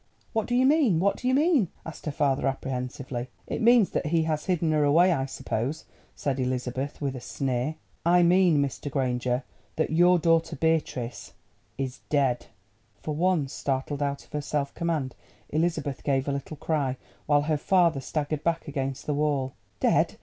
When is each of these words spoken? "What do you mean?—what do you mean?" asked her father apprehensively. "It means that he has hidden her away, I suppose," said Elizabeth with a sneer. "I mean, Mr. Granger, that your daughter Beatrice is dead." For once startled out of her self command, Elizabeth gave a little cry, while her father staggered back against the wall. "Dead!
"What 0.33 0.47
do 0.47 0.55
you 0.55 0.65
mean?—what 0.65 1.17
do 1.17 1.27
you 1.27 1.35
mean?" 1.35 1.67
asked 1.85 2.07
her 2.07 2.11
father 2.11 2.47
apprehensively. 2.47 3.29
"It 3.45 3.61
means 3.61 3.91
that 3.91 4.07
he 4.07 4.23
has 4.23 4.45
hidden 4.47 4.71
her 4.71 4.83
away, 4.83 5.11
I 5.11 5.27
suppose," 5.27 5.85
said 6.15 6.39
Elizabeth 6.39 6.99
with 7.01 7.15
a 7.15 7.21
sneer. 7.21 7.75
"I 8.03 8.23
mean, 8.23 8.57
Mr. 8.57 8.89
Granger, 8.89 9.43
that 9.75 9.91
your 9.91 10.17
daughter 10.17 10.55
Beatrice 10.55 11.33
is 11.77 11.99
dead." 12.09 12.47
For 12.99 13.13
once 13.13 13.53
startled 13.53 14.01
out 14.01 14.25
of 14.25 14.31
her 14.31 14.41
self 14.41 14.73
command, 14.73 15.13
Elizabeth 15.49 16.03
gave 16.03 16.27
a 16.27 16.31
little 16.31 16.57
cry, 16.57 16.97
while 17.27 17.43
her 17.43 17.55
father 17.57 18.01
staggered 18.01 18.43
back 18.43 18.67
against 18.67 19.05
the 19.05 19.13
wall. 19.13 19.53
"Dead! 19.79 20.15